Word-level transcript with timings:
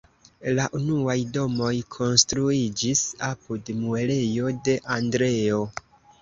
La 0.59 0.63
unuaj 0.77 1.17
domoj 1.35 1.73
konstruiĝis 1.95 3.03
apud 3.29 3.71
muelejo 3.83 4.49
de 4.69 4.77
"Andreo". 4.97 5.63